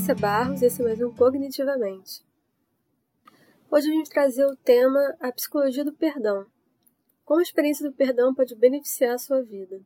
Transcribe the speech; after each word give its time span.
Márcia 0.00 0.14
Barros 0.14 0.62
e 0.62 0.64
esse 0.64 0.82
é 0.82 1.06
um 1.06 1.14
Cognitivamente. 1.14 2.24
Hoje 3.70 3.90
a 3.90 3.92
gente 3.92 4.08
trazer 4.08 4.46
o 4.46 4.56
tema 4.56 5.14
a 5.20 5.30
psicologia 5.30 5.84
do 5.84 5.92
perdão. 5.92 6.46
Como 7.22 7.40
a 7.40 7.42
experiência 7.42 7.86
do 7.86 7.94
perdão 7.94 8.34
pode 8.34 8.54
beneficiar 8.54 9.14
a 9.14 9.18
sua 9.18 9.42
vida. 9.42 9.78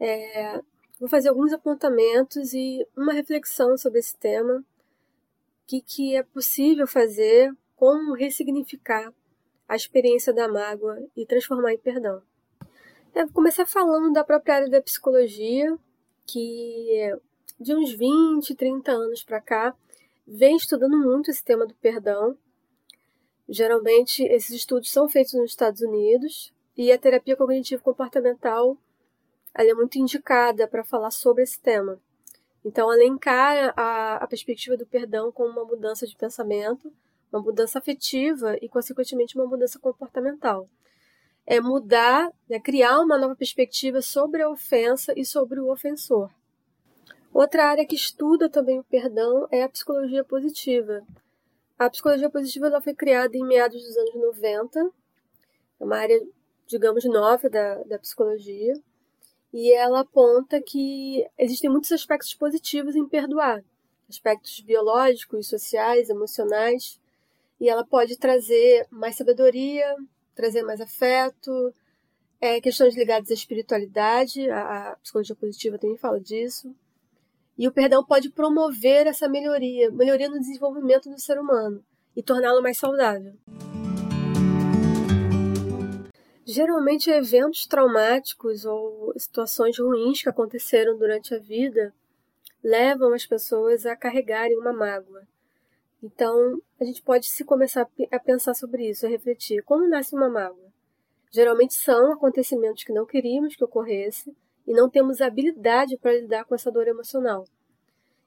É, 0.00 0.60
vou 0.98 1.08
fazer 1.08 1.28
alguns 1.28 1.52
apontamentos 1.52 2.52
e 2.52 2.84
uma 2.96 3.12
reflexão 3.12 3.78
sobre 3.78 4.00
esse 4.00 4.16
tema, 4.16 4.58
o 4.58 4.64
que, 5.68 5.80
que 5.82 6.16
é 6.16 6.24
possível 6.24 6.88
fazer, 6.88 7.54
como 7.76 8.14
ressignificar 8.14 9.14
a 9.68 9.76
experiência 9.76 10.32
da 10.32 10.48
mágoa 10.48 11.00
e 11.16 11.24
transformar 11.24 11.74
em 11.74 11.78
perdão. 11.78 12.20
Eu 13.14 13.26
vou 13.26 13.34
começar 13.34 13.66
falando 13.66 14.12
da 14.12 14.24
própria 14.24 14.56
área 14.56 14.68
da 14.68 14.82
psicologia, 14.82 15.78
que 16.26 17.16
de 17.58 17.74
uns 17.74 17.92
20, 17.92 18.54
30 18.54 18.92
anos 18.92 19.24
para 19.24 19.40
cá, 19.40 19.74
vem 20.26 20.56
estudando 20.56 20.96
muito 20.96 21.30
esse 21.30 21.42
tema 21.42 21.66
do 21.66 21.74
perdão. 21.74 22.36
Geralmente, 23.48 24.22
esses 24.24 24.50
estudos 24.50 24.90
são 24.90 25.08
feitos 25.08 25.32
nos 25.34 25.50
Estados 25.50 25.80
Unidos 25.80 26.52
e 26.76 26.92
a 26.92 26.98
terapia 26.98 27.36
cognitivo-comportamental 27.36 28.76
é 29.54 29.74
muito 29.74 29.98
indicada 29.98 30.68
para 30.68 30.84
falar 30.84 31.10
sobre 31.10 31.42
esse 31.42 31.60
tema. 31.60 31.98
Então, 32.64 32.92
ela 32.92 33.04
encara 33.04 33.72
a, 33.76 34.16
a 34.16 34.26
perspectiva 34.26 34.76
do 34.76 34.86
perdão 34.86 35.32
como 35.32 35.50
uma 35.50 35.64
mudança 35.64 36.06
de 36.06 36.14
pensamento, 36.14 36.92
uma 37.32 37.42
mudança 37.42 37.78
afetiva 37.78 38.56
e, 38.62 38.68
consequentemente, 38.68 39.36
uma 39.36 39.46
mudança 39.46 39.78
comportamental. 39.78 40.68
É 41.46 41.60
mudar, 41.60 42.30
é 42.48 42.60
criar 42.60 43.00
uma 43.00 43.18
nova 43.18 43.34
perspectiva 43.34 44.02
sobre 44.02 44.42
a 44.42 44.50
ofensa 44.50 45.12
e 45.16 45.24
sobre 45.24 45.58
o 45.58 45.70
ofensor. 45.70 46.30
Outra 47.32 47.66
área 47.66 47.86
que 47.86 47.94
estuda 47.94 48.48
também 48.48 48.78
o 48.78 48.84
perdão 48.84 49.46
é 49.50 49.62
a 49.62 49.68
psicologia 49.68 50.24
positiva. 50.24 51.02
A 51.78 51.88
psicologia 51.88 52.28
positiva 52.28 52.66
ela 52.66 52.80
foi 52.80 52.94
criada 52.94 53.36
em 53.36 53.46
meados 53.46 53.80
dos 53.82 53.96
anos 53.96 54.14
90, 54.14 54.90
é 55.80 55.84
uma 55.84 55.96
área, 55.96 56.20
digamos, 56.66 57.04
nova 57.04 57.48
da, 57.48 57.82
da 57.84 57.98
psicologia, 57.98 58.74
e 59.52 59.72
ela 59.72 60.00
aponta 60.00 60.60
que 60.60 61.24
existem 61.38 61.70
muitos 61.70 61.92
aspectos 61.92 62.34
positivos 62.34 62.96
em 62.96 63.06
perdoar, 63.06 63.62
aspectos 64.08 64.58
biológicos, 64.60 65.48
sociais, 65.48 66.10
emocionais, 66.10 67.00
e 67.60 67.68
ela 67.68 67.84
pode 67.84 68.16
trazer 68.16 68.86
mais 68.90 69.16
sabedoria, 69.16 69.94
trazer 70.34 70.62
mais 70.62 70.80
afeto, 70.80 71.72
é, 72.40 72.60
questões 72.60 72.96
ligadas 72.96 73.30
à 73.30 73.34
espiritualidade, 73.34 74.48
a, 74.50 74.90
a 74.90 74.96
psicologia 74.96 75.36
positiva 75.36 75.78
também 75.78 75.96
fala 75.96 76.20
disso, 76.20 76.74
e 77.58 77.66
o 77.66 77.72
perdão 77.72 78.04
pode 78.04 78.30
promover 78.30 79.08
essa 79.08 79.28
melhoria, 79.28 79.90
melhoria 79.90 80.28
no 80.28 80.38
desenvolvimento 80.38 81.10
do 81.10 81.20
ser 81.20 81.40
humano 81.40 81.84
e 82.16 82.22
torná-lo 82.22 82.62
mais 82.62 82.78
saudável. 82.78 83.34
Geralmente, 86.46 87.10
eventos 87.10 87.66
traumáticos 87.66 88.64
ou 88.64 89.12
situações 89.18 89.78
ruins 89.78 90.22
que 90.22 90.28
aconteceram 90.28 90.96
durante 90.96 91.34
a 91.34 91.38
vida 91.38 91.92
levam 92.62 93.12
as 93.12 93.26
pessoas 93.26 93.84
a 93.84 93.94
carregarem 93.94 94.56
uma 94.56 94.72
mágoa. 94.72 95.26
Então, 96.02 96.62
a 96.80 96.84
gente 96.84 97.02
pode 97.02 97.26
se 97.26 97.44
começar 97.44 97.86
a 98.10 98.18
pensar 98.18 98.54
sobre 98.54 98.88
isso, 98.88 99.04
a 99.04 99.08
refletir. 99.08 99.62
Como 99.64 99.88
nasce 99.88 100.14
uma 100.14 100.28
mágoa? 100.28 100.72
Geralmente 101.30 101.74
são 101.74 102.12
acontecimentos 102.12 102.84
que 102.84 102.92
não 102.92 103.04
queríamos 103.04 103.54
que 103.54 103.64
ocorresse 103.64 104.34
e 104.68 104.72
não 104.74 104.90
temos 104.90 105.22
habilidade 105.22 105.96
para 105.96 106.12
lidar 106.12 106.44
com 106.44 106.54
essa 106.54 106.70
dor 106.70 106.86
emocional. 106.86 107.46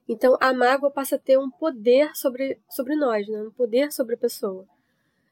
Então 0.08 0.36
a 0.40 0.52
mágoa 0.52 0.90
passa 0.90 1.14
a 1.14 1.18
ter 1.18 1.38
um 1.38 1.48
poder 1.48 2.10
sobre, 2.16 2.58
sobre 2.68 2.96
nós, 2.96 3.28
né? 3.28 3.42
um 3.44 3.52
poder 3.52 3.92
sobre 3.92 4.16
a 4.16 4.18
pessoa. 4.18 4.66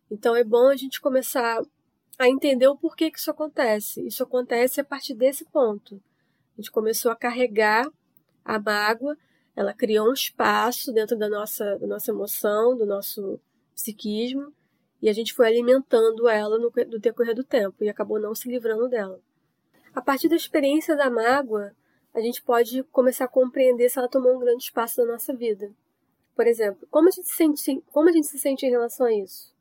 Então 0.08 0.36
é 0.36 0.44
bom 0.44 0.68
a 0.68 0.76
gente 0.76 1.00
começar 1.00 1.60
a 2.16 2.28
entender 2.28 2.68
o 2.68 2.76
porquê 2.76 3.10
que 3.10 3.18
isso 3.18 3.30
acontece. 3.30 4.06
Isso 4.06 4.22
acontece 4.22 4.80
a 4.80 4.84
partir 4.84 5.14
desse 5.14 5.44
ponto. 5.46 6.00
A 6.56 6.60
gente 6.60 6.70
começou 6.70 7.10
a 7.10 7.16
carregar 7.16 7.90
a 8.44 8.60
mágoa, 8.60 9.18
ela 9.56 9.74
criou 9.74 10.08
um 10.08 10.12
espaço 10.12 10.92
dentro 10.92 11.18
da 11.18 11.28
nossa, 11.28 11.76
da 11.76 11.88
nossa 11.88 12.12
emoção, 12.12 12.76
do 12.76 12.86
nosso 12.86 13.40
psiquismo, 13.74 14.54
e 15.02 15.08
a 15.08 15.12
gente 15.12 15.34
foi 15.34 15.48
alimentando 15.48 16.28
ela 16.28 16.56
no, 16.56 16.70
no 16.70 16.98
decorrer 17.00 17.34
do 17.34 17.42
tempo 17.42 17.82
e 17.82 17.88
acabou 17.88 18.20
não 18.20 18.32
se 18.32 18.48
livrando 18.48 18.88
dela. 18.88 19.20
A 19.94 20.00
partir 20.00 20.28
da 20.28 20.36
experiência 20.36 20.96
da 20.96 21.10
mágoa, 21.10 21.74
a 22.14 22.20
gente 22.20 22.42
pode 22.42 22.82
começar 22.84 23.24
a 23.24 23.28
compreender 23.28 23.88
se 23.88 23.98
ela 23.98 24.08
tomou 24.08 24.36
um 24.36 24.38
grande 24.38 24.64
espaço 24.64 25.00
na 25.00 25.12
nossa 25.12 25.34
vida. 25.34 25.72
Por 26.34 26.46
exemplo, 26.46 26.86
como 26.90 27.08
a 27.08 27.10
gente 27.10 27.28
se 27.28 27.34
sente, 27.34 27.82
como 27.92 28.08
a 28.08 28.12
gente 28.12 28.26
se 28.26 28.38
sente 28.38 28.64
em 28.64 28.70
relação 28.70 29.06
a 29.06 29.12
isso? 29.12 29.54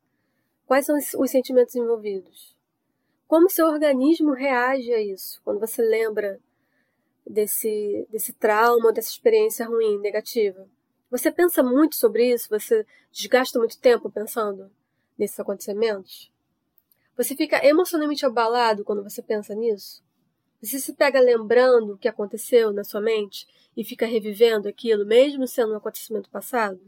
Quais 0.66 0.86
são 0.86 0.96
os 0.98 1.32
sentimentos 1.32 1.76
envolvidos? 1.76 2.56
Como 3.28 3.50
seu 3.50 3.68
organismo 3.68 4.32
reage 4.32 4.94
a 4.94 5.02
isso 5.02 5.42
quando 5.44 5.60
você 5.60 5.82
lembra 5.82 6.40
desse, 7.26 8.08
desse 8.10 8.34
trauma, 8.34 8.94
dessa 8.94 9.10
experiência 9.10 9.68
ruim, 9.68 10.00
negativa? 10.00 10.68
Você 11.10 11.32
pensa 11.32 11.64
muito 11.64 11.96
sobre 11.96 12.32
isso? 12.32 12.48
Você 12.50 12.86
desgasta 13.12 13.58
muito 13.58 13.80
tempo 13.80 14.12
pensando 14.12 14.72
nesses 15.18 15.40
acontecimentos? 15.40 16.32
Você 17.18 17.36
fica 17.36 17.66
emocionalmente 17.66 18.26
abalado 18.26 18.84
quando 18.84 19.04
você 19.04 19.22
pensa 19.22 19.56
nisso? 19.56 20.04
Você 20.62 20.78
se 20.78 20.94
pega 20.94 21.22
lembrando 21.22 21.94
o 21.94 21.98
que 21.98 22.08
aconteceu 22.08 22.74
na 22.74 22.84
sua 22.84 23.00
mente 23.00 23.48
e 23.78 23.84
fica 23.86 24.06
revivendo 24.06 24.68
aquilo, 24.68 25.06
mesmo 25.06 25.48
sendo 25.48 25.72
um 25.72 25.78
acontecimento 25.78 26.30
passado? 26.30 26.82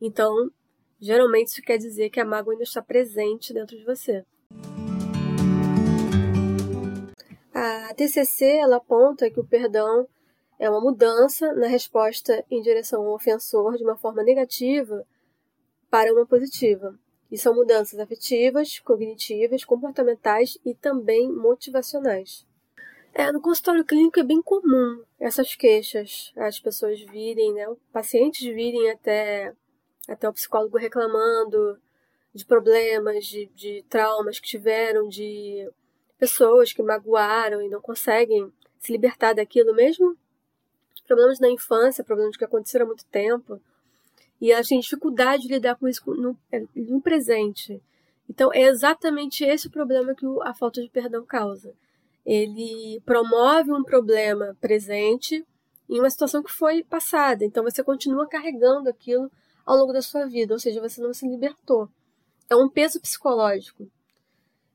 Então, 0.00 0.50
geralmente 0.98 1.48
isso 1.48 1.60
quer 1.60 1.76
dizer 1.76 2.08
que 2.08 2.18
a 2.18 2.24
mágoa 2.24 2.54
ainda 2.54 2.64
está 2.64 2.80
presente 2.80 3.52
dentro 3.52 3.76
de 3.76 3.84
você. 3.84 4.24
A 7.52 7.92
TCC 7.92 8.56
ela 8.56 8.76
aponta 8.76 9.30
que 9.30 9.38
o 9.38 9.46
perdão 9.46 10.08
é 10.58 10.70
uma 10.70 10.80
mudança 10.80 11.52
na 11.52 11.66
resposta 11.66 12.42
em 12.50 12.62
direção 12.62 13.02
ao 13.02 13.14
ofensor 13.14 13.76
de 13.76 13.84
uma 13.84 13.98
forma 13.98 14.22
negativa 14.22 15.06
para 15.90 16.10
uma 16.10 16.24
positiva. 16.24 16.98
E 17.30 17.36
são 17.36 17.54
mudanças 17.54 18.00
afetivas, 18.00 18.78
cognitivas, 18.78 19.62
comportamentais 19.62 20.56
e 20.64 20.74
também 20.74 21.30
motivacionais. 21.30 22.50
É, 23.14 23.30
no 23.30 23.42
consultório 23.42 23.84
clínico 23.84 24.18
é 24.18 24.22
bem 24.22 24.40
comum 24.40 25.04
essas 25.20 25.54
queixas, 25.54 26.32
as 26.34 26.58
pessoas 26.58 26.98
virem, 27.02 27.52
né, 27.52 27.66
pacientes 27.92 28.40
virem 28.40 28.90
até, 28.90 29.52
até 30.08 30.26
o 30.26 30.32
psicólogo 30.32 30.78
reclamando 30.78 31.78
de 32.34 32.46
problemas, 32.46 33.26
de, 33.26 33.46
de 33.54 33.84
traumas 33.90 34.40
que 34.40 34.48
tiveram, 34.48 35.08
de 35.08 35.70
pessoas 36.18 36.72
que 36.72 36.82
magoaram 36.82 37.60
e 37.60 37.68
não 37.68 37.82
conseguem 37.82 38.50
se 38.78 38.90
libertar 38.90 39.34
daquilo, 39.34 39.74
mesmo 39.74 40.16
problemas 41.06 41.38
na 41.38 41.50
infância, 41.50 42.02
problemas 42.02 42.38
que 42.38 42.44
aconteceram 42.44 42.86
há 42.86 42.88
muito 42.88 43.04
tempo, 43.04 43.60
e 44.40 44.50
elas 44.50 44.68
têm 44.68 44.80
dificuldade 44.80 45.42
de 45.42 45.48
lidar 45.50 45.76
com 45.76 45.86
isso 45.86 46.02
no, 46.14 46.38
no 46.74 47.02
presente. 47.02 47.82
Então, 48.28 48.50
é 48.54 48.62
exatamente 48.62 49.44
esse 49.44 49.66
o 49.66 49.70
problema 49.70 50.14
que 50.14 50.24
a 50.42 50.54
falta 50.54 50.80
de 50.80 50.88
perdão 50.88 51.26
causa 51.26 51.74
ele 52.24 53.00
promove 53.04 53.72
um 53.72 53.82
problema 53.82 54.56
presente 54.60 55.44
em 55.88 55.98
uma 55.98 56.10
situação 56.10 56.42
que 56.42 56.52
foi 56.52 56.84
passada. 56.84 57.44
Então 57.44 57.62
você 57.62 57.82
continua 57.82 58.28
carregando 58.28 58.88
aquilo 58.88 59.30
ao 59.64 59.76
longo 59.76 59.92
da 59.92 60.02
sua 60.02 60.26
vida, 60.26 60.54
ou 60.54 60.58
seja, 60.58 60.80
você 60.80 61.00
não 61.00 61.12
se 61.12 61.26
libertou. 61.28 61.88
É 62.48 62.56
um 62.56 62.68
peso 62.68 63.00
psicológico. 63.00 63.88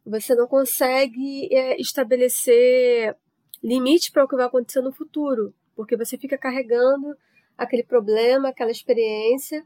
Você 0.06 0.34
não 0.36 0.48
consegue 0.48 1.54
é, 1.54 1.80
estabelecer 1.80 3.16
limite 3.64 4.12
para 4.12 4.24
o 4.24 4.28
que 4.28 4.36
vai 4.36 4.46
acontecer 4.46 4.82
no 4.82 4.92
futuro, 4.92 5.54
porque 5.76 5.98
você 5.98 6.18
fica 6.18 6.38
carregando 6.38 7.16
aquele 7.58 7.84
problema, 7.84 8.50
aquela 8.50 8.72
experiência, 8.72 9.66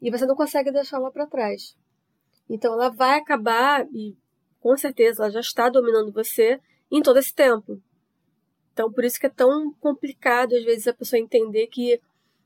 e 0.00 0.10
você 0.10 0.24
não 0.24 0.34
consegue 0.34 0.72
deixá-la 0.72 1.10
para 1.10 1.26
trás. 1.26 1.76
Então 2.48 2.72
ela 2.72 2.88
vai 2.88 3.18
acabar, 3.18 3.86
e 3.92 4.16
com 4.60 4.76
certeza 4.76 5.22
ela 5.22 5.30
já 5.30 5.40
está 5.40 5.68
dominando 5.68 6.12
você, 6.12 6.60
em 6.92 7.02
todo 7.02 7.18
esse 7.18 7.34
tempo. 7.34 7.80
Então, 8.72 8.92
por 8.92 9.02
isso 9.04 9.18
que 9.18 9.26
é 9.26 9.30
tão 9.30 9.72
complicado, 9.80 10.54
às 10.54 10.62
vezes, 10.62 10.86
a 10.86 10.94
pessoa 10.94 11.18
entender 11.18 11.66
que 11.66 12.00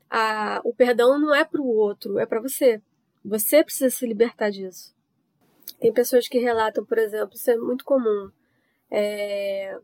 a, 0.09 0.61
o 0.63 0.73
perdão 0.73 1.19
não 1.19 1.35
é 1.35 1.43
para 1.43 1.61
o 1.61 1.67
outro, 1.67 2.17
é 2.17 2.25
para 2.25 2.39
você. 2.39 2.81
Você 3.23 3.61
precisa 3.63 3.89
se 3.89 4.07
libertar 4.07 4.49
disso. 4.49 4.95
Tem 5.79 5.91
pessoas 5.93 6.27
que 6.27 6.39
relatam, 6.39 6.85
por 6.85 6.97
exemplo, 6.97 7.35
isso 7.35 7.51
é 7.51 7.57
muito 7.57 7.83
comum, 7.83 8.31
é, 8.89 9.77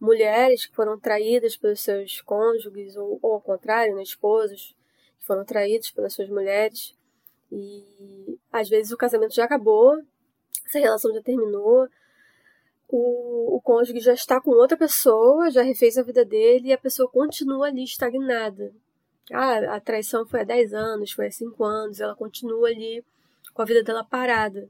mulheres 0.00 0.66
que 0.66 0.74
foram 0.74 0.98
traídas 0.98 1.56
pelos 1.56 1.80
seus 1.80 2.20
cônjuges, 2.20 2.96
ou, 2.96 3.18
ou 3.22 3.34
ao 3.34 3.40
contrário, 3.40 3.94
né, 3.94 4.02
esposos 4.02 4.76
que 5.18 5.24
foram 5.24 5.44
traídos 5.44 5.90
pelas 5.92 6.12
suas 6.12 6.28
mulheres, 6.28 6.96
e 7.50 8.36
às 8.52 8.68
vezes 8.68 8.92
o 8.92 8.96
casamento 8.96 9.34
já 9.34 9.44
acabou, 9.44 9.96
essa 10.66 10.78
relação 10.80 11.14
já 11.14 11.22
terminou, 11.22 11.88
o, 12.88 13.56
o 13.56 13.60
cônjuge 13.60 14.00
já 14.00 14.14
está 14.14 14.40
com 14.40 14.50
outra 14.50 14.76
pessoa, 14.76 15.50
já 15.50 15.62
refez 15.62 15.96
a 15.96 16.02
vida 16.02 16.24
dele 16.24 16.68
e 16.68 16.72
a 16.72 16.78
pessoa 16.78 17.08
continua 17.08 17.66
ali 17.66 17.84
estagnada. 17.84 18.72
Ah, 19.32 19.76
a 19.76 19.80
traição 19.80 20.26
foi 20.26 20.40
há 20.40 20.44
10 20.44 20.74
anos, 20.74 21.12
foi 21.12 21.26
há 21.26 21.30
5 21.30 21.64
anos, 21.64 22.00
ela 22.00 22.14
continua 22.14 22.68
ali 22.68 23.04
com 23.52 23.62
a 23.62 23.64
vida 23.64 23.82
dela 23.82 24.04
parada, 24.04 24.68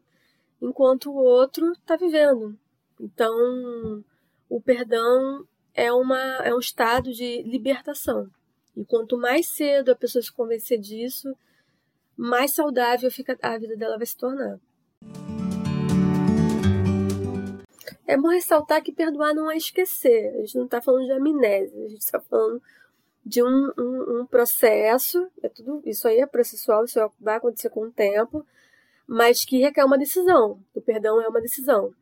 enquanto 0.61 1.11
o 1.11 1.16
outro 1.16 1.72
está 1.72 1.96
vivendo. 1.96 2.56
Então, 3.00 4.05
o 4.49 4.60
perdão 4.60 5.46
é, 5.75 5.93
uma, 5.93 6.20
é 6.44 6.55
um 6.55 6.58
estado 6.58 7.12
de 7.12 7.43
libertação. 7.43 8.31
E 8.76 8.84
quanto 8.84 9.19
mais 9.19 9.49
cedo 9.49 9.90
a 9.90 9.96
pessoa 9.96 10.22
se 10.22 10.32
convencer 10.32 10.78
disso, 10.78 11.37
mais 12.17 12.55
saudável 12.55 13.10
fica 13.10 13.37
a 13.43 13.58
vida 13.58 13.76
dela 13.76 13.96
vai 13.96 14.06
se 14.06 14.17
tornar. 14.17 14.60
É 18.06 18.16
bom 18.16 18.28
ressaltar 18.28 18.82
que 18.82 18.92
perdoar 18.92 19.34
não 19.34 19.50
é 19.50 19.56
esquecer. 19.56 20.34
A 20.36 20.40
gente 20.40 20.56
não 20.56 20.64
está 20.66 20.80
falando 20.80 21.06
de 21.06 21.12
amnésia, 21.12 21.84
a 21.84 21.88
gente 21.88 22.00
está 22.00 22.20
falando 22.20 22.60
de 23.24 23.42
um, 23.42 23.72
um, 23.78 24.20
um, 24.20 24.26
processo. 24.26 25.26
É 25.42 25.48
tudo 25.48 25.82
isso 25.86 26.06
aí 26.06 26.18
é 26.18 26.26
processual, 26.26 26.84
isso 26.84 27.00
vai 27.18 27.36
acontecer 27.36 27.70
com 27.70 27.86
o 27.86 27.90
tempo, 27.90 28.44
mas 29.06 29.44
que 29.44 29.58
requer 29.58 29.84
uma 29.84 29.96
decisão. 29.96 30.60
O 30.74 30.80
perdão 30.80 31.20
é 31.20 31.28
uma 31.28 31.40
decisão. 31.40 31.94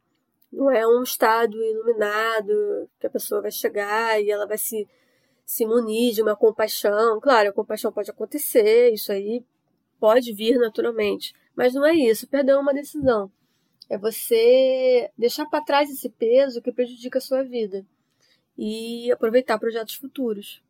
Não 0.52 0.70
é 0.70 0.86
um 0.86 1.02
estado 1.02 1.56
iluminado 1.56 2.88
que 2.98 3.06
a 3.06 3.10
pessoa 3.10 3.40
vai 3.40 3.50
chegar 3.50 4.20
e 4.20 4.30
ela 4.30 4.46
vai 4.46 4.58
se, 4.58 4.88
se 5.46 5.64
munir 5.64 6.12
de 6.12 6.20
uma 6.20 6.36
compaixão. 6.36 7.20
Claro, 7.20 7.50
a 7.50 7.52
compaixão 7.52 7.92
pode 7.92 8.10
acontecer, 8.10 8.92
isso 8.92 9.12
aí 9.12 9.44
pode 10.00 10.32
vir 10.32 10.58
naturalmente, 10.58 11.32
mas 11.54 11.74
não 11.74 11.86
é 11.86 11.94
isso. 11.94 12.26
O 12.26 12.28
perdão 12.28 12.58
é 12.58 12.62
uma 12.62 12.74
decisão. 12.74 13.30
É 13.92 13.98
você 13.98 15.10
deixar 15.18 15.44
para 15.44 15.62
trás 15.62 15.90
esse 15.90 16.08
peso 16.08 16.62
que 16.62 16.72
prejudica 16.72 17.18
a 17.18 17.20
sua 17.20 17.42
vida 17.42 17.84
e 18.56 19.12
aproveitar 19.12 19.58
projetos 19.58 19.96
futuros. 19.96 20.62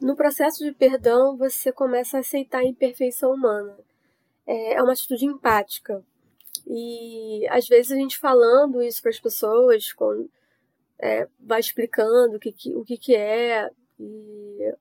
No 0.00 0.14
processo 0.14 0.64
de 0.64 0.70
perdão, 0.70 1.36
você 1.36 1.72
começa 1.72 2.16
a 2.16 2.20
aceitar 2.20 2.60
a 2.60 2.64
imperfeição 2.64 3.32
humana. 3.34 3.76
É, 4.46 4.74
é 4.74 4.82
uma 4.82 4.92
atitude 4.92 5.26
empática. 5.26 6.04
E 6.64 7.44
às 7.50 7.66
vezes 7.66 7.90
a 7.90 7.96
gente 7.96 8.16
falando 8.16 8.80
isso 8.80 9.02
para 9.02 9.10
as 9.10 9.18
pessoas, 9.18 9.92
quando, 9.92 10.30
é, 11.00 11.26
vai 11.40 11.58
explicando 11.58 12.36
o 12.36 12.38
que, 12.38 12.52
que, 12.52 12.76
o 12.76 12.84
que, 12.84 12.96
que 12.96 13.16
é 13.16 13.68
e 13.98 14.72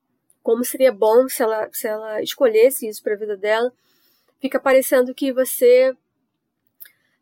como 0.43 0.63
seria 0.63 0.91
bom 0.91 1.27
se 1.27 1.41
ela, 1.41 1.67
se 1.71 1.87
ela 1.87 2.21
escolhesse 2.21 2.87
isso 2.87 3.01
para 3.01 3.15
a 3.15 3.17
vida 3.17 3.35
dela, 3.35 3.73
fica 4.39 4.59
parecendo 4.59 5.15
que 5.15 5.33
você 5.33 5.97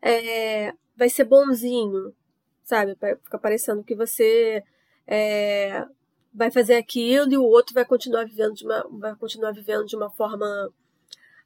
é, 0.02 0.72
vai 0.96 1.08
ser 1.08 1.24
bonzinho, 1.24 2.14
sabe? 2.62 2.96
Fica 3.22 3.38
parecendo 3.38 3.84
que 3.84 3.94
você 3.94 4.62
é, 5.06 5.84
vai 6.32 6.50
fazer 6.50 6.74
aquilo 6.74 7.32
e 7.32 7.38
o 7.38 7.44
outro 7.44 7.74
vai 7.74 7.84
continuar 7.84 8.24
vivendo 8.24 8.54
de 8.54 8.64
uma, 8.64 8.86
vai 8.90 9.14
continuar 9.16 9.52
vivendo 9.52 9.84
de 9.86 9.96
uma 9.96 10.10
forma 10.10 10.72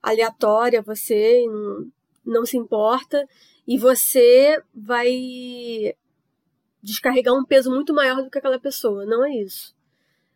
aleatória, 0.02 0.82
você 0.82 1.44
não, 1.46 1.90
não 2.24 2.46
se 2.46 2.56
importa 2.56 3.26
e 3.66 3.78
você 3.78 4.62
vai 4.74 5.94
descarregar 6.82 7.34
um 7.34 7.44
peso 7.44 7.70
muito 7.70 7.94
maior 7.94 8.22
do 8.22 8.30
que 8.30 8.38
aquela 8.38 8.60
pessoa. 8.60 9.06
Não 9.06 9.24
é 9.24 9.34
isso. 9.36 9.74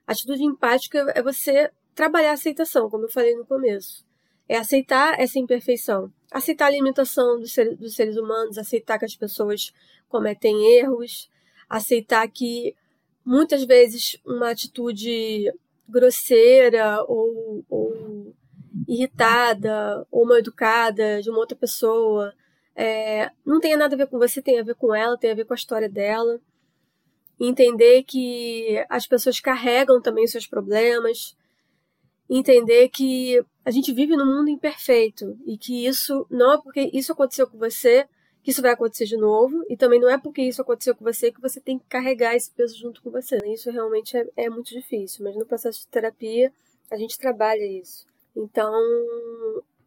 A 0.06 0.12
atitude 0.12 0.43
empática 0.43 1.12
é 1.15 1.23
você 1.23 1.70
trabalhar 1.94 2.31
a 2.31 2.35
aceitação, 2.35 2.88
como 2.88 3.05
eu 3.05 3.11
falei 3.11 3.37
no 3.37 3.44
começo. 3.44 4.07
É 4.49 4.56
aceitar 4.56 5.21
essa 5.21 5.39
imperfeição 5.39 6.12
aceitar 6.31 6.67
a 6.67 6.71
limitação 6.71 7.41
dos 7.41 7.53
seres, 7.53 7.77
dos 7.77 7.95
seres 7.95 8.17
humanos, 8.17 8.59
aceitar 8.59 8.99
que 8.99 9.05
as 9.05 9.17
pessoas 9.17 9.73
cometem 10.09 10.79
erros, 10.79 11.31
aceitar 11.69 12.27
que 12.29 12.75
muitas 13.25 13.65
vezes 13.65 14.19
uma 14.25 14.50
atitude 14.50 15.53
grosseira 15.89 17.03
ou, 17.05 17.65
ou 17.69 18.35
irritada 18.87 20.06
ou 20.11 20.27
mal 20.27 20.39
educada 20.39 21.23
de 21.23 21.31
uma 21.31 21.39
outra 21.39 21.56
pessoa 21.56 22.35
é, 22.75 23.31
não 23.44 23.59
tem 23.59 23.77
nada 23.77 23.94
a 23.94 23.99
ver 23.99 24.06
com 24.06 24.19
você, 24.19 24.41
tem 24.41 24.61
a 24.61 24.62
ver 24.62 24.75
com 24.75 24.94
ela, 24.94 25.19
tem 25.19 25.33
a 25.33 25.35
ver 25.35 25.44
com 25.44 25.53
a 25.53 25.56
história 25.56 25.89
dela. 25.89 26.41
Entender 27.41 28.05
que 28.05 28.85
as 28.89 29.06
pessoas 29.06 29.41
carregam 29.41 30.01
também 30.01 30.27
seus 30.27 30.47
problemas, 30.47 31.37
entender 32.31 32.89
que 32.89 33.44
a 33.69 33.70
gente 33.70 33.93
vive 33.93 34.17
num 34.17 34.25
mundo 34.25 34.49
imperfeito 34.49 35.38
e 35.44 35.59
que 35.59 35.87
isso 35.87 36.26
não 36.31 36.55
é 36.55 36.59
porque 36.59 36.88
isso 36.91 37.12
aconteceu 37.12 37.47
com 37.47 37.59
você 37.59 38.09
que 38.43 38.50
isso 38.50 38.62
vai 38.62 38.70
acontecer 38.70 39.05
de 39.05 39.19
novo 39.19 39.62
e 39.69 39.76
também 39.76 40.00
não 40.00 40.09
é 40.09 40.17
porque 40.17 40.41
isso 40.41 40.62
aconteceu 40.62 40.94
com 40.94 41.05
você 41.05 41.31
que 41.31 41.38
você 41.38 41.61
tem 41.61 41.79
que 41.79 41.85
carregar 41.85 42.35
esse 42.35 42.50
peso 42.50 42.79
junto 42.79 43.03
com 43.03 43.11
você. 43.11 43.37
Isso 43.44 43.70
realmente 43.70 44.17
é, 44.17 44.26
é 44.38 44.49
muito 44.49 44.70
difícil, 44.70 45.23
mas 45.23 45.37
no 45.37 45.44
processo 45.44 45.81
de 45.81 45.88
terapia 45.88 46.50
a 46.91 46.97
gente 46.97 47.19
trabalha 47.19 47.62
isso. 47.62 48.06
Então 48.35 48.73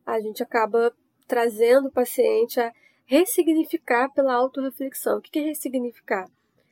a 0.05 0.19
gente 0.19 0.43
acaba 0.43 0.93
trazendo 1.27 1.87
o 1.87 1.91
paciente 1.91 2.59
a 2.59 2.71
ressignificar 3.05 4.09
pela 4.13 4.35
autorreflexão. 4.35 5.17
O 5.17 5.21
que 5.21 5.39
é 5.39 5.41
ressignificar? 5.41 6.29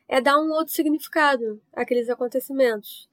É 0.08 0.22
dar 0.22 0.38
um 0.38 0.52
outro 0.52 0.76
significado 0.76 1.60
àqueles 1.74 2.08
acontecimentos. 2.08 3.10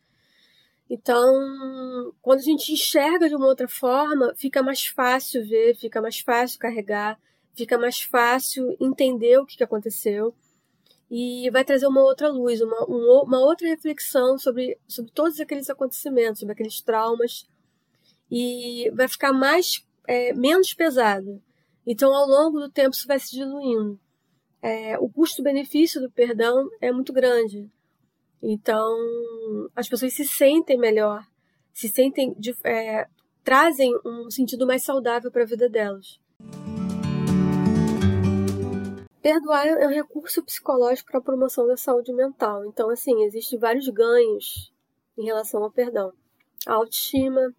Então, 0.89 2.13
quando 2.23 2.39
a 2.39 2.43
gente 2.43 2.73
enxerga 2.73 3.29
de 3.29 3.35
uma 3.35 3.47
outra 3.47 3.67
forma, 3.67 4.35
fica 4.37 4.63
mais 4.63 4.87
fácil 4.87 5.47
ver, 5.47 5.75
fica 5.77 6.01
mais 6.01 6.21
fácil 6.21 6.59
carregar, 6.59 7.19
fica 7.55 7.77
mais 7.77 8.03
fácil 8.03 8.77
entender 8.81 9.39
o 9.39 9.47
que 9.47 9.63
aconteceu 9.65 10.35
e 11.11 11.49
vai 11.51 11.65
trazer 11.65 11.87
uma 11.87 12.03
outra 12.03 12.29
luz, 12.29 12.61
uma, 12.61 12.85
uma 12.87 13.41
outra 13.41 13.67
reflexão 13.69 14.39
sobre, 14.39 14.79
sobre 14.87 15.11
todos 15.13 15.41
aqueles 15.41 15.71
acontecimentos, 15.71 16.41
sobre 16.41 16.53
aqueles 16.53 16.81
traumas 16.81 17.49
e 18.31 18.91
vai 18.95 19.09
ficar 19.09 19.33
mais 19.33 19.85
é, 20.07 20.33
menos 20.33 20.75
pesado. 20.75 21.43
Então, 21.87 22.13
ao 22.13 22.27
longo 22.27 22.61
do 22.61 22.69
tempo, 22.69 22.95
isso 22.95 23.07
vai 23.07 23.19
se 23.19 23.31
diluindo. 23.31 23.99
É, 24.61 24.99
o 24.99 25.09
custo-benefício 25.09 26.01
do 26.01 26.11
perdão 26.11 26.69
é 26.81 26.91
muito 26.91 27.13
grande. 27.13 27.71
Então, 28.43 28.97
as 29.75 29.89
pessoas 29.89 30.13
se 30.13 30.25
sentem 30.25 30.79
melhor, 30.79 31.27
se 31.73 31.89
sentem, 31.89 32.35
de, 32.39 32.55
é, 32.65 33.07
trazem 33.43 33.93
um 34.05 34.31
sentido 34.31 34.67
mais 34.67 34.85
saudável 34.85 35.31
para 35.31 35.43
a 35.43 35.47
vida 35.47 35.69
delas. 35.69 36.19
Perdoar 39.23 39.67
é 39.67 39.87
um 39.87 39.91
recurso 39.91 40.43
psicológico 40.45 41.11
para 41.11 41.19
a 41.19 41.25
promoção 41.25 41.67
da 41.67 41.77
saúde 41.77 42.13
mental. 42.13 42.65
Então, 42.65 42.89
assim, 42.91 43.25
existem 43.25 43.59
vários 43.59 43.89
ganhos 43.89 44.73
em 45.19 45.25
relação 45.25 45.65
ao 45.65 45.71
perdão: 45.71 46.13
a 46.65 46.75
autoestima, 46.75 47.53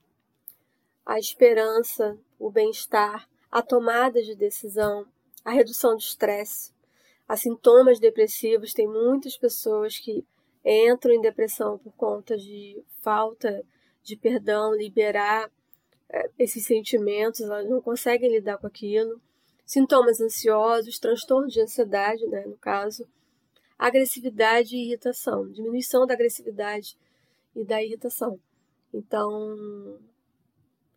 a 1.05 1.19
esperança, 1.19 2.17
o 2.39 2.49
bem-estar, 2.49 3.27
a 3.51 3.61
tomada 3.61 4.21
de 4.21 4.33
decisão, 4.33 5.05
a 5.43 5.51
redução 5.51 5.91
do 5.91 5.99
estresse, 5.99 6.71
a 7.27 7.35
sintomas 7.35 7.99
depressivos. 7.99 8.73
Tem 8.73 8.87
muitas 8.87 9.37
pessoas 9.37 9.97
que 9.97 10.25
entram 10.67 11.13
em 11.13 11.21
depressão 11.21 11.77
por 11.77 11.93
conta 11.93 12.37
de 12.37 12.83
falta 13.01 13.63
de 14.03 14.17
perdão, 14.17 14.75
liberar 14.75 15.49
é, 16.09 16.29
esses 16.37 16.65
sentimentos, 16.65 17.41
elas 17.41 17.69
não 17.69 17.81
conseguem 17.81 18.29
lidar 18.29 18.57
com 18.57 18.67
aquilo. 18.67 19.21
Sintomas 19.65 20.19
ansiosos, 20.19 20.99
transtorno 20.99 21.47
de 21.47 21.61
ansiedade, 21.61 22.25
né, 22.27 22.45
no 22.45 22.57
caso, 22.57 23.07
agressividade 23.77 24.75
e 24.75 24.87
irritação, 24.87 25.49
diminuição 25.51 26.05
da 26.05 26.13
agressividade 26.13 26.97
e 27.55 27.63
da 27.63 27.81
irritação. 27.81 28.39
Então, 28.93 29.99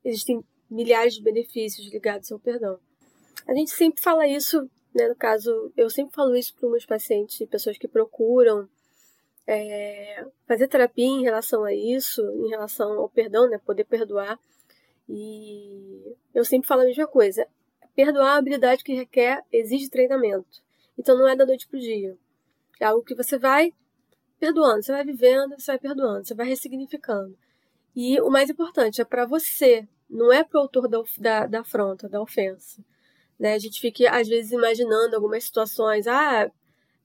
existem 0.04 0.44
milhares 0.68 1.14
de 1.14 1.22
benefícios 1.22 1.92
ligados 1.92 2.30
ao 2.30 2.38
perdão. 2.38 2.78
A 3.46 3.54
gente 3.54 3.70
sempre 3.70 4.00
fala 4.00 4.26
isso, 4.26 4.68
né, 4.94 5.08
no 5.08 5.16
caso, 5.16 5.72
eu 5.76 5.90
sempre 5.90 6.14
falo 6.14 6.36
isso 6.36 6.54
para 6.54 6.70
meus 6.70 6.86
pacientes, 6.86 7.44
pessoas 7.48 7.76
que 7.76 7.88
procuram 7.88 8.68
é, 9.52 10.24
fazer 10.46 10.68
terapia 10.68 11.04
em 11.04 11.22
relação 11.22 11.64
a 11.64 11.74
isso, 11.74 12.22
em 12.22 12.48
relação 12.48 13.00
ao 13.00 13.08
perdão, 13.08 13.50
né? 13.50 13.58
Poder 13.58 13.84
perdoar. 13.84 14.38
E 15.08 16.14
eu 16.32 16.44
sempre 16.44 16.68
falo 16.68 16.82
a 16.82 16.84
mesma 16.84 17.06
coisa. 17.06 17.46
Perdoar 17.94 18.28
é 18.28 18.30
uma 18.30 18.38
habilidade 18.38 18.84
que 18.84 18.94
requer, 18.94 19.42
exige 19.52 19.90
treinamento. 19.90 20.62
Então 20.96 21.18
não 21.18 21.26
é 21.26 21.34
da 21.34 21.44
noite 21.44 21.66
pro 21.66 21.80
dia. 21.80 22.16
É 22.80 22.84
algo 22.84 23.02
que 23.02 23.14
você 23.14 23.38
vai 23.38 23.72
perdoando, 24.38 24.84
você 24.84 24.92
vai 24.92 25.04
vivendo, 25.04 25.58
você 25.58 25.72
vai 25.72 25.78
perdoando, 25.78 26.24
você 26.24 26.34
vai 26.34 26.46
ressignificando. 26.46 27.36
E 27.94 28.20
o 28.20 28.30
mais 28.30 28.48
importante 28.48 29.00
é 29.00 29.04
para 29.04 29.26
você, 29.26 29.86
não 30.08 30.32
é 30.32 30.44
para 30.44 30.58
o 30.58 30.62
autor 30.62 30.88
da, 30.88 31.02
da, 31.18 31.46
da 31.46 31.60
afronta, 31.60 32.08
da 32.08 32.22
ofensa. 32.22 32.82
Né? 33.38 33.54
A 33.54 33.58
gente 33.58 33.80
fica, 33.80 34.10
às 34.10 34.28
vezes, 34.28 34.52
imaginando 34.52 35.16
algumas 35.16 35.42
situações. 35.42 36.06
Ah, 36.06 36.44
a 36.44 36.50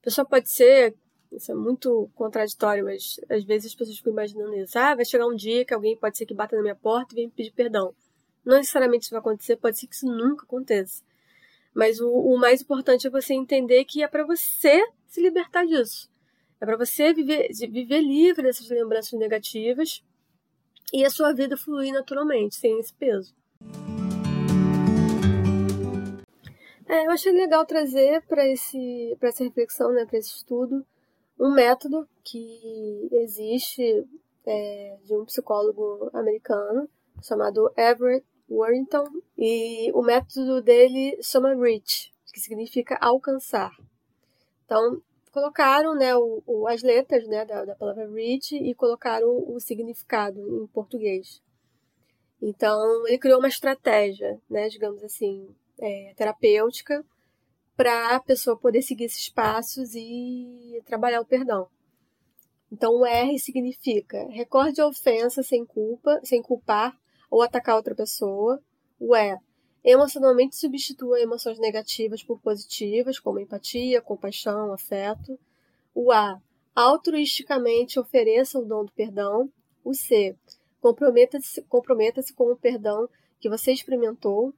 pessoa 0.00 0.24
pode 0.24 0.48
ser 0.48 0.94
isso 1.32 1.52
é 1.52 1.54
muito 1.54 2.10
contraditório, 2.14 2.84
mas 2.84 3.20
às 3.28 3.44
vezes 3.44 3.70
as 3.70 3.74
pessoas 3.74 3.98
ficam 3.98 4.12
imaginando 4.12 4.54
isso. 4.54 4.78
Ah, 4.78 4.94
vai 4.94 5.04
chegar 5.04 5.26
um 5.26 5.34
dia 5.34 5.64
que 5.64 5.74
alguém 5.74 5.96
pode 5.96 6.16
ser 6.16 6.26
que 6.26 6.34
bata 6.34 6.56
na 6.56 6.62
minha 6.62 6.74
porta 6.74 7.12
e 7.12 7.16
venha 7.16 7.28
me 7.28 7.32
pedir 7.32 7.52
perdão. 7.52 7.94
Não 8.44 8.56
necessariamente 8.56 9.04
isso 9.04 9.10
vai 9.10 9.20
acontecer, 9.20 9.56
pode 9.56 9.78
ser 9.78 9.86
que 9.86 9.94
isso 9.94 10.06
nunca 10.06 10.44
aconteça. 10.44 11.02
Mas 11.74 12.00
o, 12.00 12.08
o 12.08 12.38
mais 12.38 12.62
importante 12.62 13.06
é 13.06 13.10
você 13.10 13.34
entender 13.34 13.84
que 13.84 14.02
é 14.02 14.08
para 14.08 14.24
você 14.24 14.82
se 15.08 15.20
libertar 15.20 15.66
disso. 15.66 16.10
É 16.60 16.64
para 16.64 16.76
você 16.76 17.12
viver, 17.12 17.48
viver 17.52 18.00
livre 18.00 18.42
dessas 18.42 18.68
lembranças 18.70 19.18
negativas 19.18 20.02
e 20.92 21.04
a 21.04 21.10
sua 21.10 21.32
vida 21.32 21.56
fluir 21.56 21.92
naturalmente, 21.92 22.54
sem 22.54 22.78
esse 22.78 22.94
peso. 22.94 23.34
É, 26.88 27.06
eu 27.06 27.10
achei 27.10 27.32
legal 27.32 27.66
trazer 27.66 28.22
para 28.22 28.46
essa 28.46 29.44
reflexão, 29.44 29.92
né, 29.92 30.06
para 30.06 30.18
esse 30.18 30.36
estudo, 30.36 30.86
um 31.38 31.52
método 31.52 32.08
que 32.24 33.08
existe 33.12 34.06
é, 34.46 34.98
de 35.04 35.14
um 35.14 35.24
psicólogo 35.24 36.10
americano 36.12 36.88
chamado 37.22 37.72
Everett 37.76 38.26
Warrington 38.48 39.04
e 39.36 39.90
o 39.92 40.02
método 40.02 40.62
dele 40.62 41.18
chama 41.22 41.54
REACH, 41.54 42.12
que 42.32 42.40
significa 42.40 42.96
alcançar. 43.00 43.72
Então 44.64 45.02
colocaram 45.32 45.94
né, 45.94 46.16
o, 46.16 46.42
o, 46.46 46.66
as 46.66 46.82
letras 46.82 47.26
né, 47.26 47.44
da, 47.44 47.64
da 47.64 47.74
palavra 47.74 48.08
REACH 48.10 48.52
e 48.52 48.74
colocaram 48.74 49.28
o 49.48 49.60
significado 49.60 50.40
em 50.40 50.66
português. 50.68 51.42
Então 52.40 53.06
ele 53.06 53.18
criou 53.18 53.38
uma 53.38 53.48
estratégia, 53.48 54.40
né, 54.48 54.68
digamos 54.68 55.02
assim, 55.02 55.48
é, 55.78 56.14
terapêutica 56.16 57.04
para 57.76 58.16
a 58.16 58.20
pessoa 58.20 58.56
poder 58.56 58.82
seguir 58.82 59.04
esses 59.04 59.28
passos 59.28 59.94
e 59.94 60.82
trabalhar 60.86 61.20
o 61.20 61.26
perdão. 61.26 61.68
Então, 62.72 62.94
o 62.94 63.06
R 63.06 63.38
significa 63.38 64.26
recorde 64.28 64.80
a 64.80 64.86
ofensa 64.86 65.42
sem 65.42 65.64
culpa, 65.64 66.20
sem 66.24 66.42
culpar 66.42 66.98
ou 67.30 67.42
atacar 67.42 67.76
outra 67.76 67.94
pessoa. 67.94 68.60
O 68.98 69.14
E, 69.14 69.38
emocionalmente 69.84 70.56
substitua 70.56 71.20
emoções 71.20 71.58
negativas 71.58 72.22
por 72.22 72.40
positivas, 72.40 73.18
como 73.18 73.38
empatia, 73.38 74.00
compaixão, 74.00 74.72
afeto. 74.72 75.38
O 75.94 76.10
A, 76.10 76.40
altruisticamente 76.74 78.00
ofereça 78.00 78.58
o 78.58 78.64
dom 78.64 78.84
do 78.84 78.92
perdão. 78.92 79.50
O 79.84 79.94
C, 79.94 80.36
comprometa-se 80.80 81.62
comprometa 81.62 82.20
com 82.34 82.50
o 82.50 82.56
perdão 82.56 83.08
que 83.38 83.48
você 83.48 83.72
experimentou. 83.72 84.52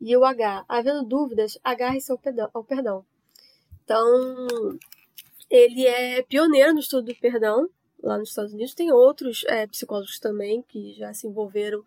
E 0.00 0.16
o 0.16 0.24
H, 0.24 0.64
havendo 0.68 1.04
dúvidas, 1.04 1.58
agarre-se 1.62 2.10
ao 2.10 2.64
perdão. 2.64 3.04
Então, 3.84 4.38
ele 5.50 5.86
é 5.86 6.22
pioneiro 6.22 6.72
no 6.72 6.80
estudo 6.80 7.12
do 7.12 7.20
perdão 7.20 7.68
lá 8.02 8.16
nos 8.16 8.30
Estados 8.30 8.52
Unidos. 8.52 8.74
Tem 8.74 8.90
outros 8.92 9.44
é, 9.46 9.66
psicólogos 9.66 10.18
também 10.18 10.62
que 10.62 10.94
já 10.94 11.12
se 11.12 11.26
envolveram 11.26 11.84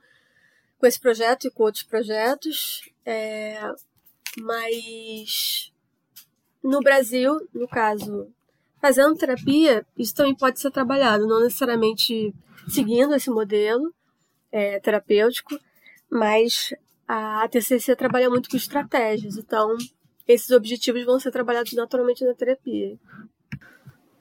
com 0.78 0.86
esse 0.86 1.00
projeto 1.00 1.48
e 1.48 1.52
com 1.52 1.64
outros 1.64 1.84
projetos. 1.84 2.82
É, 3.06 3.60
mas 4.38 5.72
no 6.62 6.80
Brasil, 6.82 7.48
no 7.54 7.68
caso, 7.68 8.32
fazendo 8.82 9.18
terapia, 9.18 9.86
isso 9.98 10.14
também 10.14 10.36
pode 10.36 10.60
ser 10.60 10.72
trabalhado, 10.72 11.28
não 11.28 11.42
necessariamente 11.42 12.34
seguindo 12.70 13.16
esse 13.16 13.30
modelo 13.30 13.94
é, 14.52 14.80
terapêutico, 14.80 15.60
mas 16.10 16.74
a 17.08 17.48
TCC 17.48 17.96
trabalha 17.96 18.30
muito 18.30 18.50
com 18.50 18.58
estratégias, 18.58 19.38
então 19.38 19.76
esses 20.28 20.50
objetivos 20.52 21.04
vão 21.04 21.20
ser 21.20 21.32
trabalhados 21.32 21.74
naturalmente 21.74 22.26
na 22.26 22.34
terapia. 22.34 22.98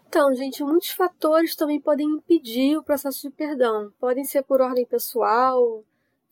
Então, 0.09 0.35
gente, 0.35 0.63
muitos 0.63 0.91
fatores 0.91 1.57
também 1.57 1.81
podem 1.81 2.07
impedir 2.07 2.77
o 2.77 2.83
processo 2.83 3.23
de 3.23 3.31
perdão. 3.31 3.91
Podem 3.99 4.25
ser 4.25 4.43
por 4.43 4.61
ordem 4.61 4.85
pessoal, 4.85 5.83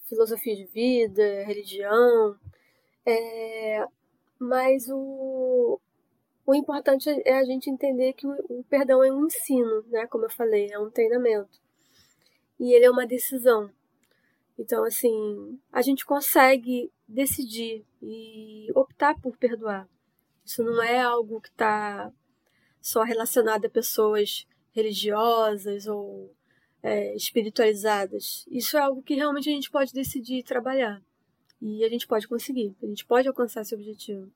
filosofia 0.06 0.54
de 0.54 0.64
vida, 0.66 1.44
religião, 1.44 2.36
é... 3.06 3.86
mas 4.38 4.86
o, 4.90 5.80
o 6.44 6.54
importante 6.54 7.08
é 7.24 7.38
a 7.38 7.44
gente 7.44 7.70
entender 7.70 8.12
que 8.12 8.26
o, 8.26 8.64
perdão 8.68 9.02
é 9.02 9.10
um 9.10 9.26
ensino, 9.26 9.82
né? 9.88 10.06
Como 10.08 10.26
eu 10.26 10.30
falei, 10.30 10.70
é 10.70 10.78
um 10.78 10.90
treinamento. 10.90 11.58
E 12.58 12.74
ele 12.74 12.84
é 12.84 12.90
uma 12.90 13.06
decisão. 13.06 13.70
Então, 14.60 14.84
assim, 14.84 15.58
a 15.72 15.80
gente 15.80 16.04
consegue 16.04 16.92
decidir 17.08 17.82
e 18.02 18.70
optar 18.74 19.18
por 19.18 19.34
perdoar. 19.38 19.88
Isso 20.44 20.62
não 20.62 20.82
é 20.82 21.00
algo 21.00 21.40
que 21.40 21.48
está 21.48 22.12
só 22.78 23.02
relacionado 23.02 23.64
a 23.64 23.70
pessoas 23.70 24.46
religiosas 24.72 25.86
ou 25.86 26.30
é, 26.82 27.16
espiritualizadas. 27.16 28.44
Isso 28.50 28.76
é 28.76 28.80
algo 28.80 29.02
que 29.02 29.14
realmente 29.14 29.48
a 29.48 29.52
gente 29.52 29.70
pode 29.70 29.94
decidir 29.94 30.42
trabalhar. 30.42 31.02
E 31.58 31.82
a 31.82 31.88
gente 31.88 32.06
pode 32.06 32.28
conseguir, 32.28 32.76
a 32.82 32.86
gente 32.86 33.06
pode 33.06 33.28
alcançar 33.28 33.62
esse 33.62 33.74
objetivo. 33.74 34.30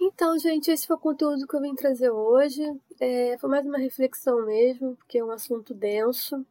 Então, 0.00 0.36
gente, 0.36 0.68
esse 0.68 0.84
foi 0.84 0.96
o 0.96 1.00
conteúdo 1.00 1.46
que 1.46 1.54
eu 1.54 1.60
vim 1.60 1.76
trazer 1.76 2.10
hoje. 2.10 2.60
É, 2.98 3.38
foi 3.38 3.48
mais 3.48 3.64
uma 3.64 3.78
reflexão 3.78 4.44
mesmo, 4.44 4.96
porque 4.96 5.18
é 5.18 5.24
um 5.24 5.30
assunto 5.30 5.72
denso 5.72 6.44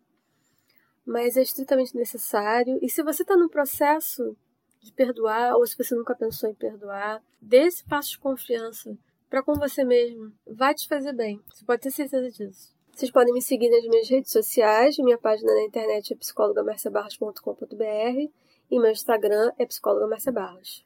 mas 1.10 1.36
é 1.36 1.42
estritamente 1.42 1.96
necessário. 1.96 2.78
E 2.82 2.90
se 2.90 3.02
você 3.02 3.24
está 3.24 3.36
no 3.36 3.50
processo 3.50 4.38
de 4.80 4.94
perdoar, 4.94 5.56
ou 5.56 5.66
se 5.66 5.76
você 5.76 5.96
nunca 5.96 6.16
pensou 6.16 6.48
em 6.50 6.54
perdoar, 6.54 7.22
dê 7.42 7.64
esse 7.64 7.84
passo 7.84 8.12
de 8.12 8.20
confiança 8.20 8.96
para 9.28 9.42
com 9.44 9.56
você 9.56 9.84
mesmo. 9.84 10.32
Vai 10.48 10.76
te 10.76 10.88
fazer 10.88 11.14
bem. 11.14 11.42
Você 11.52 11.66
pode 11.66 11.82
ter 11.82 11.92
certeza 11.92 12.30
disso. 12.30 12.74
Vocês 12.94 13.12
podem 13.12 13.34
me 13.34 13.42
seguir 13.42 13.70
nas 13.70 13.84
minhas 13.86 14.08
redes 14.08 14.32
sociais. 14.32 14.98
Minha 15.00 15.18
página 15.18 15.54
na 15.54 15.64
internet 15.64 16.14
é 16.14 16.16
psicologamarciabarros.com.br 16.16 18.32
e 18.72 18.80
meu 18.80 18.92
Instagram 18.92 19.52
é 19.58 19.66
psicóloga 19.66 20.16
Barros. 20.32 20.86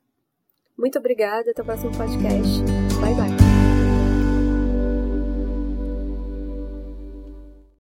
Muito 0.77 0.97
obrigada. 0.97 1.51
Até 1.51 1.61
o 1.61 1.65
próximo 1.65 1.91
podcast. 1.97 2.82